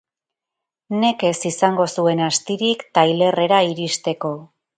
Nekez 1.03 1.33
izango 1.49 1.85
zuen 1.97 2.23
astirik 2.29 2.83
tailerrera 2.99 3.61
iristeko. 3.75 4.35